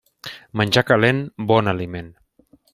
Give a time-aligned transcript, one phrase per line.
[0.61, 1.21] Menjar calent,
[1.53, 2.13] bon aliment.